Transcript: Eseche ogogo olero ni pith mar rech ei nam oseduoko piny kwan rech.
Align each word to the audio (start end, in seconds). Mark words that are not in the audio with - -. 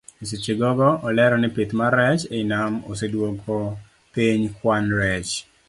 Eseche 0.23 0.51
ogogo 0.55 0.87
olero 1.07 1.35
ni 1.39 1.49
pith 1.55 1.73
mar 1.79 1.91
rech 1.99 2.23
ei 2.35 2.43
nam 2.51 2.73
oseduoko 2.91 3.55
piny 4.13 4.43
kwan 4.57 4.85
rech. 4.99 5.31